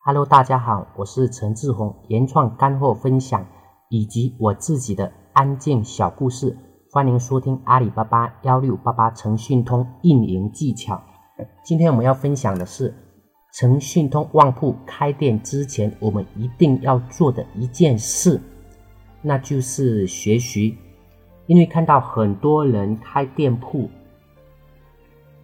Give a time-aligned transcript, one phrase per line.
[0.00, 3.44] Hello，大家好，我是陈志宏，原创干货分享
[3.90, 6.56] 以及我自己的安静小故事，
[6.92, 11.02] 欢迎收听阿里巴巴幺六八八腾讯通运营技巧。
[11.64, 12.94] 今天我们要分享的是
[13.58, 18.40] 腾讯通旺铺开店之前，我们一定要做的一件事，
[19.20, 20.78] 那就是学习。
[21.46, 23.90] 因为看到很多人开店铺，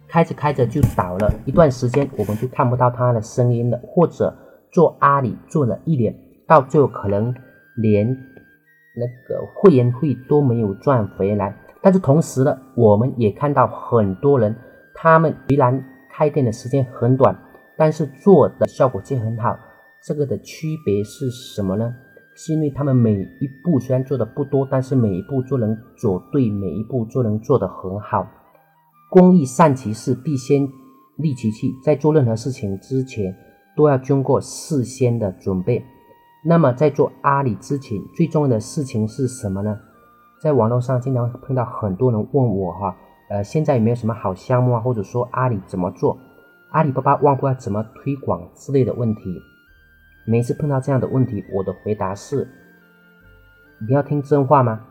[0.07, 4.33] 开着开着就倒了，一段时间我们就看不到他的声音了，或者。
[4.75, 6.13] 做阿里做了一年，
[6.45, 7.33] 到最后可能
[7.77, 11.55] 连那个会员费都没有赚回来。
[11.81, 14.53] 但是同时呢，我们也看到很多人，
[14.93, 15.81] 他们虽然
[16.11, 17.33] 开店的时间很短，
[17.77, 19.57] 但是做的效果却很好。
[20.05, 21.95] 这个的区别是什么呢？
[22.35, 28.27] 是因为他们每一步虽然做的不多，但是每一步都能做对，每一步都能做得很好。
[29.09, 30.67] 工欲善其事，必先
[31.15, 31.71] 利其器。
[31.81, 33.33] 在做任何事情之前。
[33.75, 35.83] 都要经过事先的准备。
[36.43, 39.79] 那么在做阿里之前，最重要的事情是什么呢？
[40.39, 42.95] 在网络上经常碰到很多人问我哈，
[43.29, 44.79] 呃，现在有没有什么好项目啊？
[44.79, 46.17] 或者说阿里怎么做？
[46.71, 49.21] 阿里巴巴旺铺要怎么推广之类的问题？
[50.27, 52.47] 每次碰到这样的问题，我的回答是：
[53.87, 54.81] 你要听真话吗？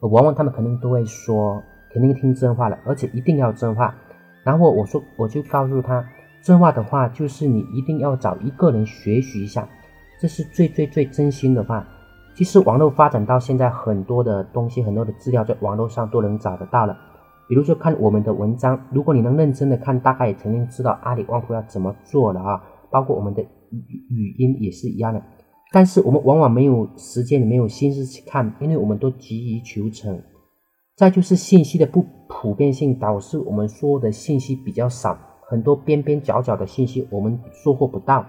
[0.00, 3.94] 往往他们肯定都会说，肯定听真话了，而且一定要真话。
[4.42, 6.04] 然后我说，我就告诉他。
[6.42, 9.68] 真话的话，就是你一定要找一个人学习一下，
[10.20, 11.86] 这是最最最真心的话。
[12.34, 16.96] 其实网络发展到现在，很多的东西，很多的资料在网络上都能找得到了。
[17.48, 22.62] 比如说看我们的文章，如果你能认真的看，大概也肯定知道阿里旺铺要怎么做了啊。
[22.90, 25.20] 包括我们的语语音也是一样的。
[25.72, 30.22] 但是我们往往没有时间，也没有心思去看，因为我们都急于求成。
[30.96, 35.18] 再就是信息的不普遍性，导致我们说的信息比较少。
[35.50, 38.26] 很多边边角角的信息我们收获不到。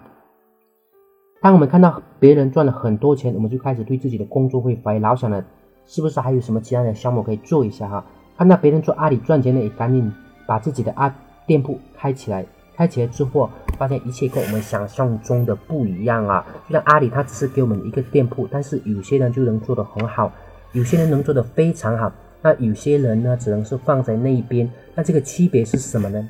[1.41, 5.43] 当我们看到别人赚了很多钱，我们就开始对自己的工作会怀疑，老想着
[5.85, 8.05] 是不是还有什么其他的项目可以做一下哈？
[8.37, 10.09] 看到别人做阿里赚钱的，也赶紧
[10.47, 11.13] 把自己的阿
[11.45, 12.45] 店铺开起来。
[12.73, 16.45] 开起来之后，发现一切跟我们想象中的不一样啊！
[16.65, 20.31] 就像阿里，它只是给我们一个店铺，但是有些人就能做得很好，
[20.71, 22.09] 有些人能做得非常好，
[22.41, 24.71] 那有些人呢，只能是放在那一边。
[24.95, 26.29] 那这个区别是什么呢？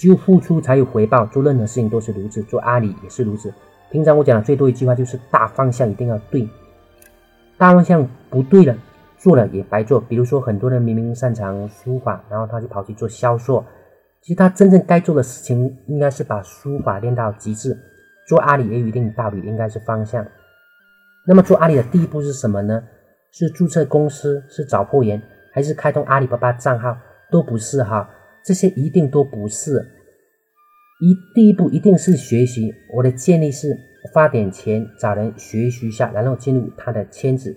[0.00, 3.52] 只有付出才有回报，做任何事情都是如此，做阿里也是如此。
[3.90, 6.48] 平常我讲的最多一句话就是大方向一定要对，
[7.58, 8.74] 大方向不对了，
[9.18, 10.00] 做了也白做。
[10.00, 13.62] 比如说很多人明明擅长书法，然后他就跑去做销售，
[14.22, 17.76] 其实他真正该做的事情应该是把书法练到极致。
[18.26, 20.26] 做阿里也有一定道理，应该是方向。
[21.26, 22.82] 那么做阿里的第一步是什么呢？
[23.32, 25.20] 是注册公司，是找货源，
[25.52, 26.96] 还是开通阿里巴巴账号？
[27.30, 28.08] 都不是哈。
[28.44, 29.86] 这些一定都不是，
[31.00, 32.74] 一第一步一定是学习。
[32.94, 33.76] 我的建议是
[34.12, 37.54] 花点钱找人学习一下，然后进入他的圈子。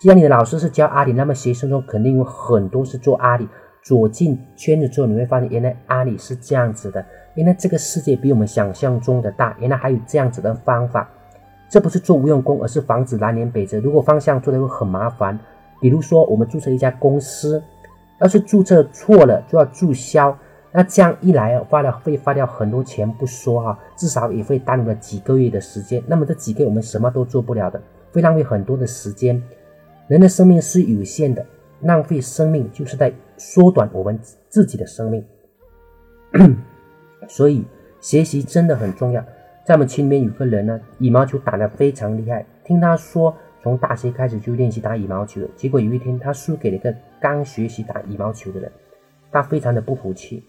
[0.00, 3.48] 既然你的老师是教阿里，那么学生中肯定有很多是做阿里。
[3.82, 7.02] 走进圈子之后，你会发现原来阿里是这样子的，
[7.34, 11.08] 原来这个世界比我们想象中的大，原来还有这样子的方法。
[11.70, 13.78] 这不是做无用功，而是防止南辕北辙。
[13.78, 15.38] 如果方向做的会很麻烦，
[15.80, 17.62] 比如说我们注册一家公司。
[18.20, 20.36] 要是注册错了就要注销，
[20.72, 26.02] 那这样一来花了会花掉很多钱不说哈，至少也会耽误了几个月的时间。
[26.06, 27.80] 那么这几个月我们什么都做不了的，
[28.12, 29.42] 会浪费很多的时间。
[30.08, 31.44] 人的生命是有限的，
[31.82, 34.18] 浪费生命就是在缩短我们
[34.48, 35.24] 自己的生命。
[37.28, 37.64] 所以
[38.00, 39.24] 学习真的很重要。
[39.64, 43.34] 在我们群里面有个人呢，羽毛球打得非常厉害，听他说。
[43.68, 48.72] 从大学开始就练习打羽毛球的，结果有一天他输给了一个刚学习打羽毛球的人，
[49.30, 50.42] 他非常的不服气。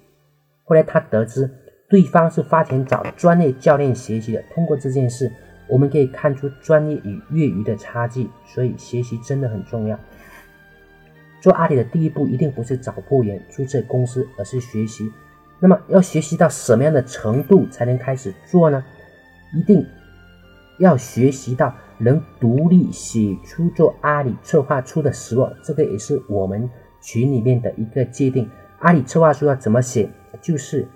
[0.63, 1.49] 后来他得知
[1.89, 5.29] 对方是花钱找专业教练学习的，通过这件事，
[5.67, 8.29] 我们可以看出专业与业余的差距。
[8.45, 9.99] 所以学习真的很重要。
[11.41, 15.11] 做阿里的第一步一定不是找货源、注册公司，而是学习。
[15.59, 18.81] 那么要学习到什么样的程度才能开始做呢？
[19.53, 19.85] 一定
[20.79, 21.73] 要学习到。
[22.01, 26.69] 能独立写出做阿里策划书的时候，这个也是我们
[27.01, 28.49] 群里面的一个界定。
[28.77, 30.09] 阿里策划书要怎么写？
[30.39, 30.87] 就是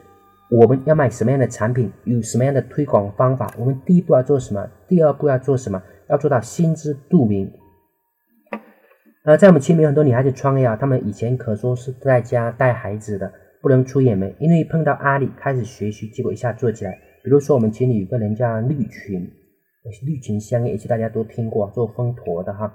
[0.50, 7.52] 我们要卖什么样的产品，有什么样的推广方法，我们第一步要做什么，第二步要做什么，要做到心知肚明。
[9.26, 13.30] 呃，在我们群里面很多女孩子创业啊，她们以前可说是在家带孩子的，
[13.62, 16.98] 不能出远门，因为碰到阿里开始学习，结果一下做起来。
[17.26, 19.30] 比如说我们群里有个人叫绿群。
[20.06, 22.74] 绿群香也许大家都听过，做蜂驼的哈，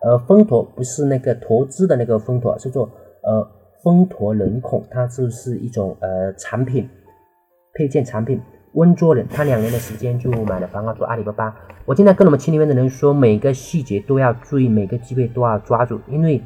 [0.00, 2.90] 呃，蜂驼不是那个驼姿的那个蜂驼，是做
[3.22, 3.46] 呃
[3.82, 6.88] 蜂驼人孔，它就是一种呃产品
[7.74, 8.40] 配件产品。
[8.74, 11.52] 温州人，他两年的时间就买了房号做阿里巴巴。
[11.84, 16.40] 我经常跟我们群里面的人说，每个细节都要注意，每个机会都要抓住，因为，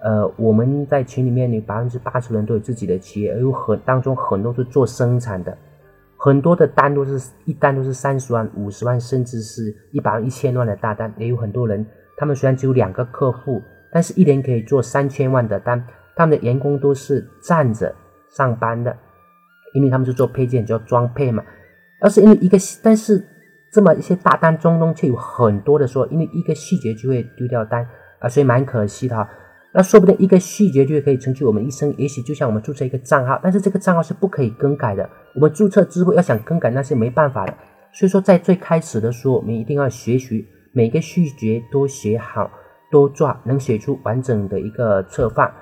[0.00, 5.56] 呃，我们在群里面有百分之八十人都有自己的企业，有很当中很多是做生产的，
[6.26, 11.86] 很多的单都是一单都是三十万、五十万，甚至是一百万、一千万的大单，也有很多人，
[12.16, 13.62] 他们虽然只有两个客户，
[13.92, 15.86] 但是一年可以做三千万的单，
[16.16, 17.94] 他们的员工都是站着
[18.28, 18.96] 上班的。
[19.74, 21.44] 因为他们是做配件，叫装配嘛，
[22.00, 23.22] 而是因为一个，但是
[23.70, 27.86] 这么一些大单中中却有很多的说，因为一个细节就会丢掉单
[28.18, 29.28] 啊，所以蛮可惜的哈。
[29.76, 35.06] 那说不定一个细节就可以成就我们一生，也许就像我们注册一个账号，但是这个账号是不可以更改的。
[35.34, 37.52] 我们注册之后要想更改那是没办法的。
[37.92, 42.50] 所以说在最开始的时候，我们一定要学习每个细节都写好，
[42.90, 45.54] 多抓，能写出完整的一个策划。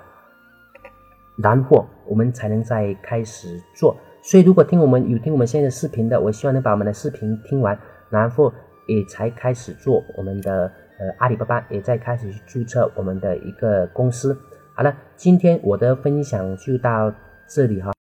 [1.42, 3.96] 然后我们才能再开始做。
[4.22, 7.76] 所以，如果听我们有听我们现在的视频的，我希望能把我们的视频听完，
[8.10, 8.52] 然后
[8.86, 14.36] 也才开始做我们的呃阿里巴巴，也在开始注册我们的一个公司。
[14.74, 17.12] 好了，今天我的分享就到
[17.46, 17.92] 这里哈。